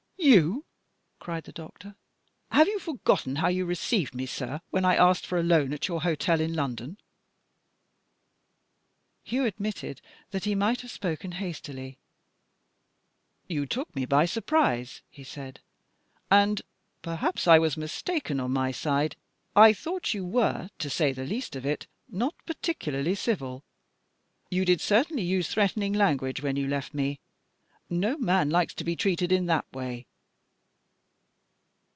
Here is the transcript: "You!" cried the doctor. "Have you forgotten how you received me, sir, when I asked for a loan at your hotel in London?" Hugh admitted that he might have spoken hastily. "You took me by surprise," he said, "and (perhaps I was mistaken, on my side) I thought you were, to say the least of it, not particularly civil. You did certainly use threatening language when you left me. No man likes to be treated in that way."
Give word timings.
"You!" 0.23 0.65
cried 1.19 1.45
the 1.45 1.51
doctor. 1.51 1.95
"Have 2.51 2.67
you 2.67 2.77
forgotten 2.77 3.37
how 3.37 3.47
you 3.47 3.65
received 3.65 4.13
me, 4.13 4.27
sir, 4.27 4.61
when 4.69 4.85
I 4.85 4.95
asked 4.95 5.25
for 5.25 5.39
a 5.39 5.43
loan 5.43 5.73
at 5.73 5.87
your 5.87 6.01
hotel 6.03 6.39
in 6.39 6.53
London?" 6.53 6.99
Hugh 9.23 9.45
admitted 9.45 9.99
that 10.29 10.43
he 10.45 10.53
might 10.53 10.81
have 10.81 10.91
spoken 10.91 11.33
hastily. 11.33 11.97
"You 13.47 13.65
took 13.65 13.95
me 13.95 14.05
by 14.05 14.25
surprise," 14.25 15.01
he 15.09 15.23
said, 15.23 15.59
"and 16.29 16.61
(perhaps 17.01 17.47
I 17.47 17.57
was 17.57 17.75
mistaken, 17.75 18.39
on 18.39 18.51
my 18.51 18.69
side) 18.69 19.15
I 19.55 19.73
thought 19.73 20.13
you 20.13 20.23
were, 20.23 20.69
to 20.77 20.89
say 20.91 21.13
the 21.13 21.25
least 21.25 21.55
of 21.55 21.65
it, 21.65 21.87
not 22.07 22.35
particularly 22.45 23.15
civil. 23.15 23.63
You 24.51 24.65
did 24.65 24.81
certainly 24.81 25.23
use 25.23 25.47
threatening 25.49 25.93
language 25.93 26.43
when 26.43 26.57
you 26.57 26.67
left 26.67 26.93
me. 26.93 27.19
No 27.89 28.19
man 28.19 28.51
likes 28.51 28.75
to 28.75 28.83
be 28.83 28.95
treated 28.95 29.31
in 29.31 29.47
that 29.47 29.65
way." 29.73 30.05